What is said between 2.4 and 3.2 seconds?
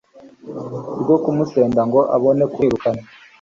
kumwirukana